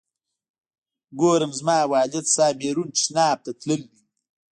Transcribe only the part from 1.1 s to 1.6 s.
ګورم